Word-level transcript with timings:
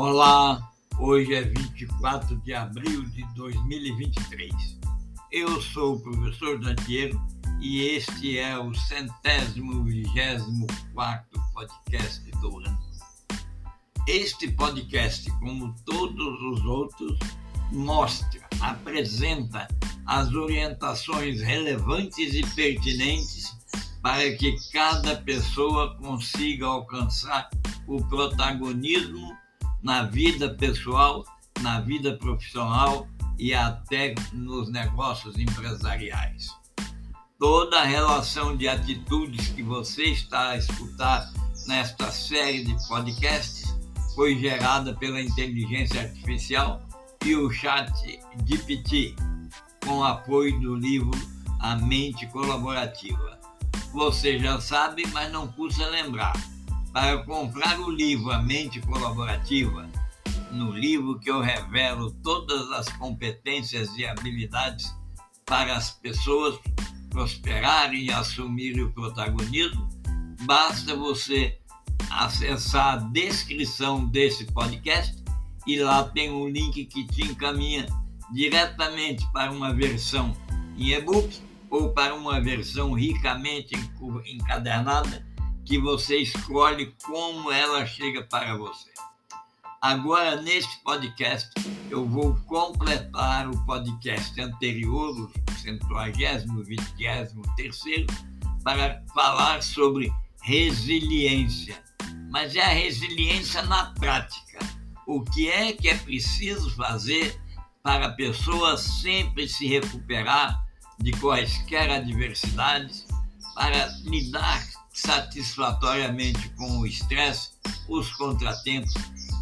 Olá, 0.00 0.70
hoje 0.96 1.34
é 1.34 1.42
24 1.42 2.36
de 2.42 2.54
abril 2.54 3.04
de 3.06 3.24
2023. 3.34 4.78
Eu 5.32 5.60
sou 5.60 5.96
o 5.96 6.00
professor 6.00 6.56
Dantiero 6.60 7.20
e 7.60 7.80
este 7.80 8.38
é 8.38 8.56
o 8.56 8.72
centésimo 8.72 9.82
vigésimo 9.82 10.68
quarto 10.94 11.40
podcast 11.52 12.30
do 12.30 12.58
ano. 12.60 12.78
Este 14.06 14.52
podcast, 14.52 15.28
como 15.40 15.74
todos 15.84 16.42
os 16.42 16.64
outros, 16.64 17.18
mostra, 17.72 18.48
apresenta 18.60 19.66
as 20.06 20.32
orientações 20.32 21.40
relevantes 21.40 22.34
e 22.34 22.46
pertinentes 22.54 23.52
para 24.00 24.30
que 24.36 24.54
cada 24.72 25.16
pessoa 25.16 25.96
consiga 25.96 26.66
alcançar 26.66 27.50
o 27.88 28.00
protagonismo 28.04 29.36
na 29.82 30.02
vida 30.04 30.50
pessoal, 30.54 31.24
na 31.60 31.80
vida 31.80 32.16
profissional 32.16 33.06
e 33.38 33.54
até 33.54 34.14
nos 34.32 34.70
negócios 34.70 35.38
empresariais. 35.38 36.48
Toda 37.38 37.80
a 37.80 37.84
relação 37.84 38.56
de 38.56 38.68
atitudes 38.68 39.48
que 39.48 39.62
você 39.62 40.04
está 40.04 40.50
a 40.50 40.56
escutar 40.56 41.30
nesta 41.66 42.10
série 42.10 42.64
de 42.64 42.88
podcasts 42.88 43.76
foi 44.16 44.36
gerada 44.36 44.94
pela 44.94 45.20
inteligência 45.20 46.00
artificial 46.00 46.82
e 47.24 47.36
o 47.36 47.50
chat 47.50 47.92
GPT, 48.44 49.14
com 49.84 50.02
apoio 50.02 50.58
do 50.60 50.74
livro 50.74 51.12
A 51.60 51.76
Mente 51.76 52.26
Colaborativa. 52.26 53.38
Você 53.92 54.38
já 54.38 54.60
sabe, 54.60 55.06
mas 55.12 55.30
não 55.30 55.46
custa 55.46 55.86
lembrar. 55.88 56.32
Para 56.92 57.18
comprar 57.24 57.78
o 57.80 57.90
livro 57.90 58.30
A 58.30 58.42
Mente 58.42 58.80
Colaborativa, 58.80 59.88
no 60.50 60.72
livro 60.72 61.18
que 61.18 61.30
eu 61.30 61.40
revelo 61.40 62.10
todas 62.22 62.70
as 62.72 62.88
competências 62.96 63.94
e 63.96 64.06
habilidades 64.06 64.94
para 65.44 65.76
as 65.76 65.90
pessoas 65.90 66.58
prosperarem 67.10 68.04
e 68.04 68.12
assumirem 68.12 68.82
o 68.82 68.92
protagonismo, 68.92 69.88
basta 70.42 70.96
você 70.96 71.58
acessar 72.10 72.94
a 72.94 72.96
descrição 72.96 74.06
desse 74.06 74.46
podcast 74.46 75.22
e 75.66 75.78
lá 75.78 76.04
tem 76.04 76.30
um 76.32 76.48
link 76.48 76.86
que 76.86 77.06
te 77.06 77.22
encaminha 77.22 77.86
diretamente 78.32 79.26
para 79.32 79.52
uma 79.52 79.74
versão 79.74 80.34
em 80.76 80.92
e-book 80.92 81.40
ou 81.70 81.90
para 81.90 82.14
uma 82.14 82.40
versão 82.40 82.94
ricamente 82.94 83.74
encadernada 84.26 85.27
que 85.68 85.78
você 85.78 86.16
escolhe 86.16 86.94
como 87.04 87.52
ela 87.52 87.84
chega 87.84 88.22
para 88.22 88.56
você. 88.56 88.88
Agora, 89.82 90.40
neste 90.40 90.82
podcast, 90.82 91.50
eu 91.90 92.06
vou 92.08 92.34
completar 92.46 93.46
o 93.46 93.66
podcast 93.66 94.40
anterior, 94.40 95.14
o 95.14 95.30
centuagésimo, 95.58 96.64
vigésimo 96.64 97.42
terceiro, 97.54 98.06
para 98.64 99.04
falar 99.14 99.62
sobre 99.62 100.10
resiliência. 100.40 101.84
Mas 102.30 102.56
é 102.56 102.62
a 102.62 102.68
resiliência 102.68 103.60
na 103.64 103.92
prática. 103.92 104.58
O 105.06 105.22
que 105.22 105.50
é 105.50 105.74
que 105.74 105.90
é 105.90 105.98
preciso 105.98 106.74
fazer 106.76 107.38
para 107.82 108.06
a 108.06 108.12
pessoa 108.12 108.78
sempre 108.78 109.46
se 109.46 109.66
recuperar 109.66 110.64
de 110.98 111.12
quaisquer 111.12 111.90
adversidades, 111.90 113.06
para 113.54 113.86
lidar 114.04 114.66
satisfatoriamente 115.04 116.48
com 116.50 116.78
o 116.78 116.86
estresse, 116.86 117.50
os 117.88 118.10
contratempos 118.14 118.92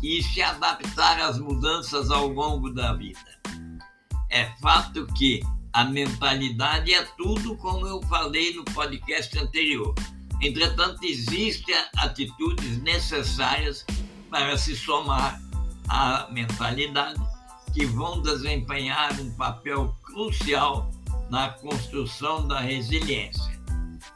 e 0.02 0.22
se 0.22 0.42
adaptar 0.42 1.20
às 1.20 1.38
mudanças 1.38 2.10
ao 2.10 2.28
longo 2.28 2.70
da 2.70 2.92
vida. 2.92 3.18
É 4.30 4.44
fato 4.60 5.06
que 5.14 5.40
a 5.72 5.84
mentalidade 5.84 6.92
é 6.92 7.02
tudo, 7.16 7.56
como 7.56 7.86
eu 7.86 8.02
falei 8.02 8.54
no 8.54 8.64
podcast 8.64 9.38
anterior. 9.38 9.94
Entretanto, 10.42 11.02
existem 11.02 11.74
atitudes 11.96 12.82
necessárias 12.82 13.84
para 14.30 14.58
se 14.58 14.76
somar 14.76 15.40
à 15.88 16.28
mentalidade 16.30 17.20
que 17.72 17.86
vão 17.86 18.20
desempenhar 18.20 19.18
um 19.20 19.30
papel 19.36 19.96
crucial 20.02 20.90
na 21.30 21.50
construção 21.50 22.46
da 22.46 22.60
resiliência, 22.60 23.55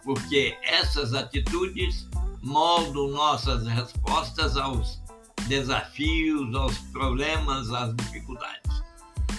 porque 0.05 0.56
essas 0.62 1.15
atitudes 1.15 2.09
moldam 2.43 3.09
nossas 3.09 3.66
respostas 3.66 4.56
aos 4.56 5.00
desafios, 5.47 6.55
aos 6.55 6.78
problemas, 6.93 7.71
às 7.71 7.94
dificuldades. 7.97 8.83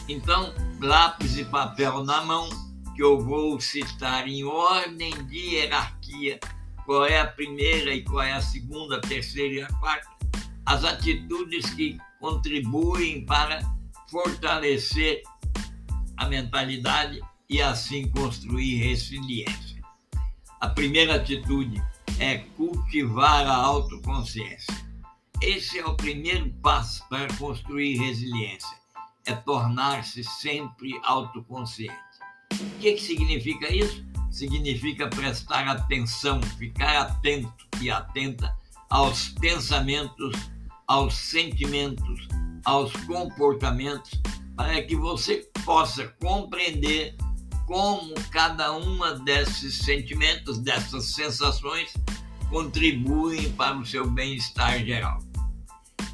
Então, 0.08 0.54
lápis 0.80 1.38
e 1.38 1.46
papel 1.46 2.04
na 2.04 2.24
mão, 2.24 2.50
que 2.96 3.04
eu 3.04 3.20
vou 3.20 3.60
citar 3.60 4.28
em 4.28 4.44
ordem 4.44 5.12
de 5.28 5.56
hierarquia 5.56 6.40
qual 6.86 7.06
é 7.06 7.20
a 7.20 7.28
primeira 7.28 7.94
e 7.94 8.04
qual 8.04 8.24
é 8.24 8.34
a 8.34 8.42
segunda, 8.42 8.98
a 8.98 9.02
terceira 9.02 9.54
e 9.54 9.62
a 9.62 9.68
quarta, 9.80 10.10
as 10.66 10.84
atitudes 10.84 11.70
que 11.74 11.98
contribuem 12.20 13.26
para 13.26 13.62
fortalecer 14.10 15.24
a 16.18 16.28
mentalidade 16.28 17.22
e 17.50 17.62
assim 17.62 18.10
construir 18.10 18.76
resiliência. 18.76 19.71
A 20.62 20.70
primeira 20.70 21.16
atitude 21.16 21.82
é 22.20 22.38
cultivar 22.56 23.48
a 23.48 23.56
autoconsciência. 23.56 24.72
Esse 25.42 25.80
é 25.80 25.86
o 25.88 25.96
primeiro 25.96 26.52
passo 26.62 27.04
para 27.10 27.28
construir 27.38 27.98
resiliência, 27.98 28.70
é 29.26 29.34
tornar-se 29.34 30.24
sempre 30.24 30.94
autoconsciente. 31.04 31.98
O 32.54 32.80
que, 32.80 32.94
que 32.94 33.02
significa 33.02 33.74
isso? 33.74 34.06
Significa 34.30 35.08
prestar 35.08 35.68
atenção, 35.68 36.40
ficar 36.60 36.96
atento 37.08 37.68
e 37.82 37.90
atenta 37.90 38.56
aos 38.88 39.30
pensamentos, 39.30 40.36
aos 40.86 41.16
sentimentos, 41.16 42.28
aos 42.66 42.96
comportamentos, 43.08 44.12
para 44.56 44.80
que 44.84 44.96
você 44.96 45.50
possa 45.66 46.08
compreender 46.22 47.16
como 47.72 48.14
cada 48.32 48.74
uma 48.74 49.14
desses 49.20 49.78
sentimentos, 49.78 50.60
dessas 50.60 51.14
sensações, 51.14 51.94
contribuem 52.50 53.50
para 53.54 53.78
o 53.78 53.86
seu 53.86 54.12
bem-estar 54.12 54.84
geral. 54.84 55.20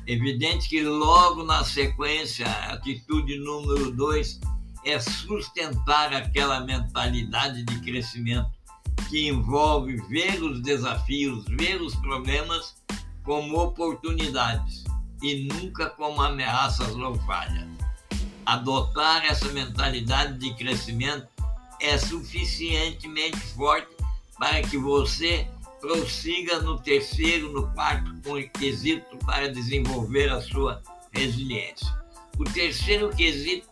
Evidente 0.05 0.69
que 0.69 0.83
logo 0.83 1.43
na 1.43 1.63
sequência, 1.63 2.45
a 2.45 2.73
atitude 2.73 3.39
número 3.39 3.89
dois 3.89 4.39
é 4.85 4.99
sustentar 4.99 6.13
aquela 6.13 6.59
mentalidade 6.59 7.63
de 7.63 7.79
crescimento 7.79 8.51
que 9.09 9.27
envolve 9.27 9.95
ver 10.09 10.43
os 10.43 10.61
desafios, 10.61 11.43
ver 11.57 11.81
os 11.81 11.95
problemas 11.95 12.75
como 13.23 13.59
oportunidades 13.59 14.83
e 15.23 15.47
nunca 15.51 15.89
como 15.89 16.21
ameaças 16.21 16.95
ou 16.95 17.15
falhas. 17.21 17.67
Adotar 18.45 19.25
essa 19.25 19.51
mentalidade 19.51 20.37
de 20.37 20.53
crescimento 20.53 21.35
é 21.79 21.97
suficientemente 21.97 23.37
forte 23.37 23.87
para 24.37 24.61
que 24.61 24.77
você 24.77 25.47
prossiga 25.79 26.59
no 26.59 26.79
terceiro, 26.79 27.51
no 27.51 27.71
quarto 27.73 28.15
quesito 28.57 29.17
para 29.25 29.51
desenvolver 29.51 30.29
a 30.29 30.41
sua 30.41 30.81
resiliência. 31.11 31.87
O 32.37 32.43
terceiro 32.43 33.09
quesito 33.09 33.67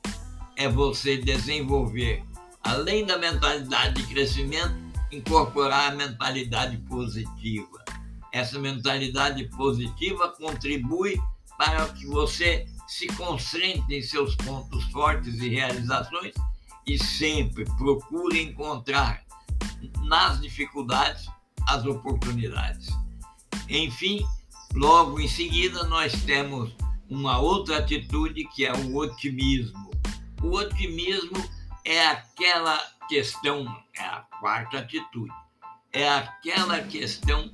é 0.56 0.68
você 0.70 1.18
desenvolver, 1.18 2.24
além 2.64 3.06
da 3.06 3.18
mentalidade 3.18 4.02
de 4.02 4.14
crescimento, 4.14 4.76
incorporar 5.12 5.92
a 5.92 5.96
mentalidade 5.96 6.78
positiva. 6.78 7.84
Essa 8.32 8.60
mentalidade 8.60 9.48
positiva 9.50 10.30
contribui 10.30 11.20
para 11.58 11.88
que 11.90 12.06
você 12.06 12.66
se 12.88 13.08
concentre 13.08 13.98
em 13.98 14.02
seus 14.02 14.36
pontos 14.36 14.84
fortes 14.86 15.36
e 15.36 15.50
realizações 15.50 16.34
e 16.88 16.98
sempre 16.98 17.66
procure 17.78 18.42
encontrar 18.42 19.24
nas 20.04 20.40
dificuldades 20.42 21.28
as 21.68 21.86
oportunidades. 21.86 22.90
Enfim, 23.68 24.26
logo 24.74 25.20
em 25.20 25.28
seguida, 25.28 25.84
nós 25.86 26.14
temos 26.24 26.76
uma 27.10 27.40
outra 27.40 27.80
atitude 27.80 28.46
que 28.50 28.66
é 28.66 28.74
o 28.74 28.96
otimismo. 28.96 29.92
O 30.44 30.56
otimismo 30.56 31.38
é 31.84 32.06
aquela 32.08 32.78
questão, 33.08 33.66
é 33.98 34.04
a 34.04 34.22
quarta 34.40 34.80
atitude, 34.80 35.32
é 35.92 36.08
aquela 36.08 36.82
questão 36.84 37.52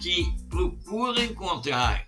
que 0.00 0.34
procura 0.50 1.24
encontrar, 1.24 2.06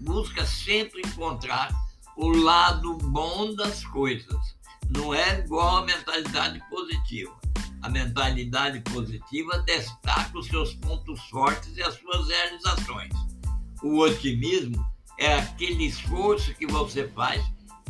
busca 0.00 0.44
sempre 0.44 1.02
encontrar 1.04 1.70
o 2.16 2.28
lado 2.28 2.94
bom 2.98 3.54
das 3.54 3.84
coisas 3.86 4.59
não 4.90 5.14
é 5.14 5.40
igual 5.40 5.78
a 5.78 5.86
mentalidade 5.86 6.62
positiva. 6.68 7.38
A 7.82 7.88
mentalidade 7.88 8.80
positiva 8.80 9.58
destaca 9.60 10.38
os 10.38 10.46
seus 10.46 10.74
pontos 10.74 11.20
fortes 11.30 11.76
e 11.76 11.82
as 11.82 11.94
suas 11.94 12.28
realizações. 12.28 13.12
O 13.82 13.98
otimismo 13.98 14.84
é 15.18 15.34
aquele 15.34 15.86
esforço 15.86 16.54
que 16.54 16.66
você 16.66 17.08
faz 17.08 17.42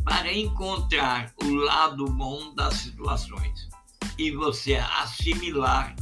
para 0.03 0.33
encontrar 0.33 1.33
o 1.43 1.49
lado 1.49 2.05
bom 2.05 2.53
das 2.55 2.75
situações 2.75 3.69
e 4.17 4.31
você 4.31 4.75
assimilar 4.75 5.95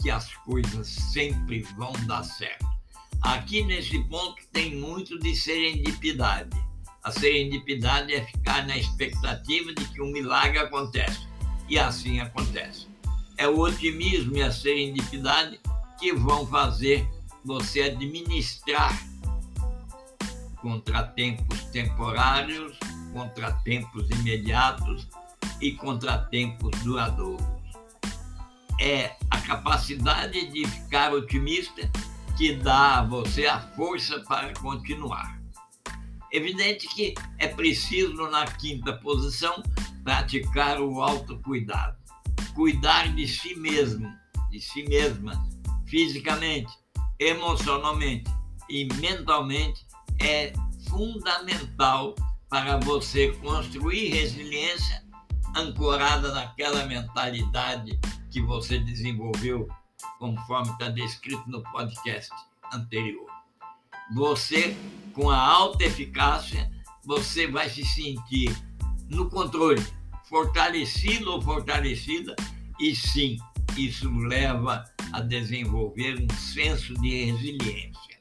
que 0.00 0.10
as 0.10 0.34
coisas 0.36 0.88
sempre 0.88 1.62
vão 1.76 1.92
dar 2.06 2.24
certo. 2.24 2.66
Aqui 3.22 3.62
nesse 3.64 4.02
ponto 4.04 4.42
tem 4.52 4.76
muito 4.76 5.18
de 5.18 5.34
serendipidade. 5.34 6.50
A 7.02 7.10
serendipidade 7.10 8.14
é 8.14 8.24
ficar 8.24 8.64
na 8.64 8.76
expectativa 8.76 9.74
de 9.74 9.84
que 9.86 10.00
um 10.00 10.12
milagre 10.12 10.58
acontece. 10.58 11.26
E 11.68 11.76
assim 11.76 12.20
acontece. 12.20 12.86
É 13.36 13.48
o 13.48 13.58
otimismo 13.58 14.36
e 14.36 14.42
a 14.42 14.52
serendipidade 14.52 15.58
que 15.98 16.12
vão 16.12 16.46
fazer 16.46 17.08
você 17.44 17.82
administrar 17.82 19.02
contratempos 20.60 21.64
temporários, 21.64 22.78
contratempos 23.12 24.08
imediatos 24.10 25.08
e 25.60 25.72
contratempos 25.72 26.70
duradouros. 26.82 27.44
É 28.80 29.16
a 29.28 29.40
capacidade 29.40 30.52
de 30.52 30.66
ficar 30.66 31.12
otimista 31.12 31.90
que 32.38 32.54
dá 32.54 32.98
a 32.98 33.04
você 33.04 33.46
a 33.46 33.60
força 33.60 34.20
para 34.20 34.54
continuar. 34.54 35.41
Evidente 36.32 36.88
que 36.88 37.14
é 37.38 37.46
preciso, 37.46 38.28
na 38.30 38.46
quinta 38.46 38.94
posição, 38.94 39.62
praticar 40.02 40.80
o 40.80 41.02
autocuidado. 41.02 41.98
Cuidar 42.54 43.14
de 43.14 43.28
si 43.28 43.54
mesmo, 43.54 44.10
de 44.50 44.58
si 44.58 44.82
mesma, 44.84 45.46
fisicamente, 45.86 46.72
emocionalmente 47.18 48.30
e 48.68 48.88
mentalmente 48.94 49.86
é 50.20 50.52
fundamental 50.88 52.14
para 52.48 52.78
você 52.78 53.32
construir 53.32 54.08
resiliência 54.08 55.02
ancorada 55.54 56.32
naquela 56.32 56.86
mentalidade 56.86 57.98
que 58.30 58.40
você 58.40 58.78
desenvolveu, 58.78 59.68
conforme 60.18 60.70
está 60.72 60.88
descrito 60.88 61.44
no 61.46 61.62
podcast 61.64 62.30
anterior. 62.72 63.31
Você, 64.14 64.76
com 65.12 65.30
a 65.30 65.38
alta 65.38 65.84
eficácia, 65.84 66.70
você 67.04 67.46
vai 67.46 67.68
se 67.68 67.84
sentir 67.84 68.54
no 69.08 69.28
controle, 69.28 69.84
fortalecido 70.28 71.32
ou 71.32 71.42
fortalecida, 71.42 72.34
e 72.80 72.94
sim, 72.94 73.38
isso 73.76 74.10
leva 74.10 74.84
a 75.12 75.20
desenvolver 75.20 76.20
um 76.20 76.34
senso 76.36 76.94
de 76.94 77.26
resiliência. 77.26 78.20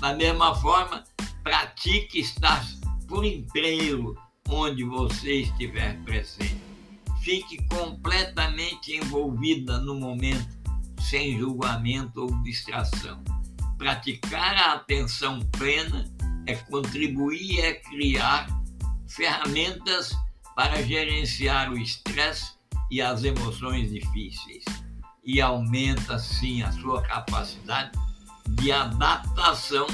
Da 0.00 0.14
mesma 0.14 0.54
forma, 0.54 1.04
pratique 1.42 2.20
estar 2.20 2.66
por 3.06 3.24
inteiro 3.24 4.16
onde 4.48 4.84
você 4.84 5.42
estiver 5.42 5.98
presente. 6.04 6.60
Fique 7.22 7.62
completamente 7.68 8.96
envolvida 8.96 9.78
no 9.78 9.94
momento, 9.94 10.58
sem 11.00 11.38
julgamento 11.38 12.22
ou 12.22 12.42
distração. 12.42 13.22
Praticar 13.80 14.56
a 14.58 14.72
atenção 14.74 15.40
plena 15.52 16.04
é 16.46 16.54
contribuir 16.54 17.64
a 17.64 17.74
criar 17.76 18.46
ferramentas 19.08 20.14
para 20.54 20.82
gerenciar 20.82 21.72
o 21.72 21.78
estresse 21.78 22.52
e 22.90 23.00
as 23.00 23.24
emoções 23.24 23.90
difíceis 23.90 24.64
e 25.24 25.40
aumenta 25.40 26.18
sim 26.18 26.60
a 26.60 26.70
sua 26.72 27.00
capacidade 27.00 27.92
de 28.50 28.70
adaptação 28.70 29.86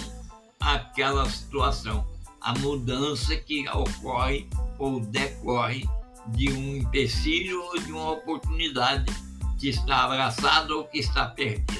àquela 0.58 1.24
situação, 1.30 2.04
a 2.40 2.58
mudança 2.58 3.36
que 3.36 3.68
ocorre 3.68 4.48
ou 4.80 4.98
decorre 4.98 5.88
de 6.34 6.50
um 6.50 6.78
empecilho 6.78 7.62
ou 7.62 7.78
de 7.78 7.92
uma 7.92 8.10
oportunidade 8.10 9.06
que 9.60 9.68
está 9.68 10.06
abraçada 10.06 10.74
ou 10.74 10.88
que 10.88 10.98
está 10.98 11.26
perdida. 11.26 11.75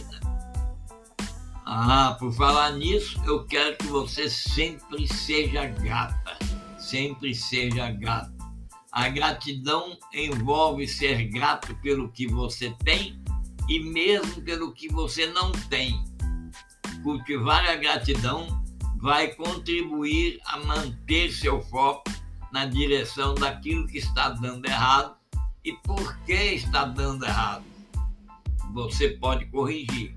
Ah, 1.69 2.15
por 2.17 2.33
falar 2.33 2.75
nisso, 2.75 3.21
eu 3.27 3.45
quero 3.45 3.77
que 3.77 3.89
você 3.89 4.31
sempre 4.31 5.13
seja 5.13 5.67
grata, 5.67 6.39
sempre 6.79 7.35
seja 7.35 7.91
grato. 7.91 8.33
A 8.93 9.09
gratidão 9.09 9.99
envolve 10.15 10.87
ser 10.87 11.25
grato 11.25 11.75
pelo 11.83 12.09
que 12.13 12.29
você 12.29 12.71
tem 12.85 13.21
e 13.69 13.81
mesmo 13.81 14.41
pelo 14.43 14.73
que 14.73 14.89
você 14.89 15.27
não 15.27 15.51
tem. 15.69 16.05
Cultivar 17.03 17.69
a 17.69 17.75
gratidão 17.75 18.65
vai 18.99 19.35
contribuir 19.35 20.39
a 20.47 20.61
manter 20.61 21.33
seu 21.33 21.61
foco 21.63 22.09
na 22.53 22.65
direção 22.67 23.35
daquilo 23.35 23.89
que 23.89 23.99
está 23.99 24.29
dando 24.29 24.67
errado 24.67 25.17
e 25.65 25.73
por 25.73 26.17
que 26.19 26.33
está 26.33 26.85
dando 26.85 27.25
errado. 27.25 27.65
Você 28.73 29.09
pode 29.09 29.47
corrigir, 29.47 30.17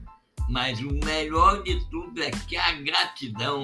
mas 0.49 0.79
o 0.81 0.91
melhor 1.05 1.63
de 1.63 1.79
tudo 1.89 2.21
é 2.21 2.31
que 2.31 2.57
a 2.57 2.73
gratidão 2.73 3.61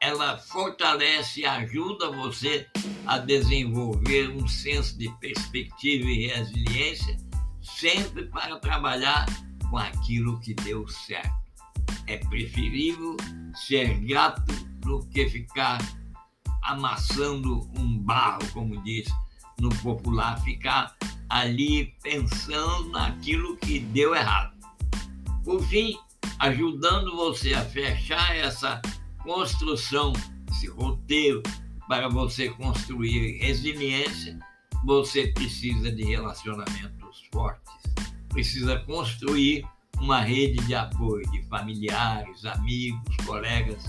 ela 0.00 0.38
fortalece 0.38 1.40
e 1.40 1.46
ajuda 1.46 2.10
você 2.10 2.66
a 3.06 3.18
desenvolver 3.18 4.30
um 4.30 4.48
senso 4.48 4.98
de 4.98 5.08
perspectiva 5.18 6.08
e 6.08 6.26
resiliência 6.26 7.16
sempre 7.62 8.24
para 8.26 8.58
trabalhar 8.58 9.26
com 9.68 9.76
aquilo 9.76 10.40
que 10.40 10.54
deu 10.54 10.88
certo. 10.88 11.38
É 12.06 12.16
preferível 12.16 13.16
ser 13.54 13.94
grato 14.00 14.52
do 14.80 15.06
que 15.06 15.28
ficar 15.28 15.78
amassando 16.62 17.70
um 17.78 17.98
barro, 17.98 18.40
como 18.52 18.82
diz 18.82 19.08
no 19.60 19.68
popular, 19.76 20.42
ficar 20.42 20.96
ali 21.28 21.94
pensando 22.02 22.88
naquilo 22.90 23.56
que 23.58 23.78
deu 23.78 24.14
errado. 24.14 24.59
Por 25.44 25.62
fim, 25.64 25.96
ajudando 26.38 27.16
você 27.16 27.54
a 27.54 27.64
fechar 27.64 28.36
essa 28.36 28.80
construção, 29.22 30.12
esse 30.50 30.68
roteiro 30.68 31.42
para 31.88 32.08
você 32.08 32.48
construir 32.50 33.38
resiliência, 33.38 34.38
você 34.84 35.28
precisa 35.28 35.90
de 35.90 36.04
relacionamento 36.04 37.00
fortes. 37.32 37.72
Precisa 38.28 38.78
construir 38.80 39.64
uma 39.98 40.20
rede 40.20 40.64
de 40.66 40.74
apoio 40.74 41.28
de 41.30 41.42
familiares, 41.44 42.44
amigos, 42.44 43.16
colegas, 43.26 43.84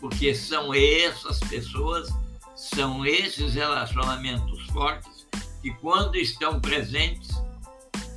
porque 0.00 0.34
são 0.34 0.74
essas 0.74 1.38
pessoas, 1.40 2.08
são 2.56 3.04
esses 3.06 3.54
relacionamentos 3.54 4.66
fortes 4.68 5.26
que, 5.60 5.70
quando 5.74 6.16
estão 6.16 6.60
presentes, 6.60 7.30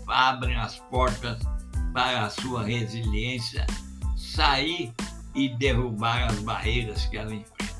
abrem 0.07 0.55
as 0.55 0.79
portas 0.89 1.37
para 1.95 2.25
a 2.25 2.29
sua 2.29 2.61
resiliência 2.61 3.65
sair 4.17 4.93
e 5.33 5.47
derrubar 5.47 6.25
as 6.25 6.39
barreiras 6.39 7.05
que 7.05 7.15
ela 7.15 7.33
enfrenta. 7.33 7.73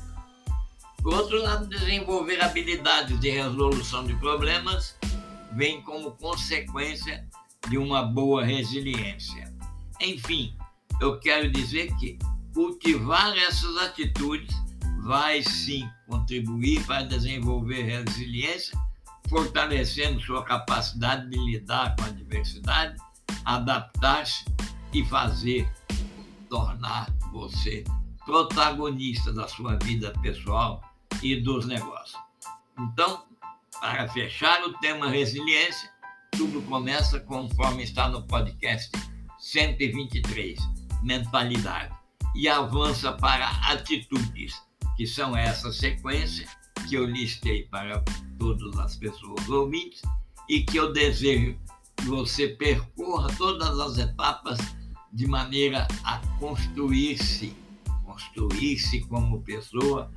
Por 1.02 1.12
outro 1.12 1.42
lado, 1.42 1.66
desenvolver 1.66 2.40
habilidades 2.42 3.20
de 3.20 3.28
resolução 3.28 4.06
de 4.06 4.14
problemas 4.16 4.96
vem 5.52 5.82
como 5.82 6.12
consequência 6.12 7.28
de 7.68 7.76
uma 7.76 8.04
boa 8.04 8.42
resiliência. 8.42 9.52
Enfim, 10.00 10.56
eu 10.98 11.20
quero 11.20 11.52
dizer 11.52 11.94
que 11.96 12.18
cultivar 12.54 13.36
essas 13.36 13.76
atitudes 13.76 14.56
vai 15.02 15.42
sim 15.42 15.86
contribuir 16.08 16.82
para 16.86 17.02
desenvolver 17.02 17.82
resiliência, 17.82 18.78
fortalecendo 19.28 20.22
sua 20.22 20.42
capacidade 20.42 21.28
de 21.28 21.36
lidar 21.36 21.94
com 21.96 22.04
a 22.06 22.08
diversidade, 22.08 22.96
adaptar-se 23.44 24.44
e 24.92 25.04
fazer 25.04 25.70
tornar 26.48 27.10
você 27.32 27.84
protagonista 28.24 29.32
da 29.32 29.46
sua 29.46 29.76
vida 29.76 30.12
pessoal 30.20 30.82
e 31.22 31.36
dos 31.36 31.66
negócios. 31.66 32.20
Então, 32.78 33.24
para 33.80 34.08
fechar 34.08 34.62
o 34.64 34.72
tema 34.78 35.08
resiliência, 35.08 35.90
tudo 36.32 36.60
começa 36.62 37.20
conforme 37.20 37.84
está 37.84 38.08
no 38.08 38.22
podcast 38.26 38.90
123, 39.38 40.58
mentalidade, 41.02 41.94
e 42.34 42.48
avança 42.48 43.12
para 43.12 43.48
atitudes, 43.70 44.60
que 44.96 45.06
são 45.06 45.36
essa 45.36 45.72
sequência 45.72 46.46
que 46.88 46.94
eu 46.94 47.06
listei 47.06 47.62
para 47.64 48.02
todas 48.38 48.78
as 48.78 48.96
pessoas 48.96 49.48
ouvintes 49.48 50.02
e 50.48 50.62
que 50.62 50.76
eu 50.76 50.92
desejo 50.92 51.58
que 51.96 52.04
você 52.06 52.48
percorra 53.16 53.28
todas 53.36 53.80
as 53.80 53.98
etapas 53.98 54.58
de 55.12 55.26
maneira 55.26 55.88
a 56.04 56.18
construir-se, 56.38 57.56
construir-se 58.04 59.00
como 59.06 59.42
pessoa 59.42 60.10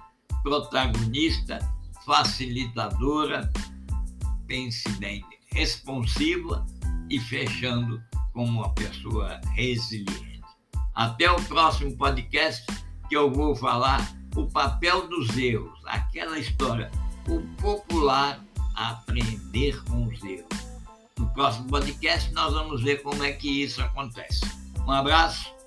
protagonista 0.44 1.60
facilitadora, 2.06 3.52
pense 4.48 4.90
bem, 4.94 5.24
responsiva 5.54 6.66
e 7.10 7.20
fechando 7.20 8.02
como 8.34 8.60
uma 8.60 8.74
pessoa 8.74 9.40
resiliente. 9.54 10.42
Até 10.96 11.32
o 11.32 11.42
próximo 11.44 11.96
podcast 11.96 12.66
que 13.08 13.16
eu 13.16 13.32
vou 13.32 13.56
falar 13.56 14.14
o 14.36 14.46
papel 14.48 15.08
dos 15.08 15.38
erros, 15.38 15.80
aquela 15.86 16.38
história, 16.38 16.92
o 17.28 17.42
popular 17.62 18.44
aprender 18.76 19.82
com 19.86 20.08
os 20.08 20.24
erros. 20.24 20.59
No 21.20 21.28
próximo 21.34 21.68
podcast 21.68 22.34
nós 22.34 22.54
vamos 22.54 22.82
ver 22.82 23.04
como 23.04 23.24
é 23.24 23.34
que 23.34 23.64
isso 23.64 23.82
acontece. 23.82 24.42
Um 24.88 24.92
abraço 24.92 25.59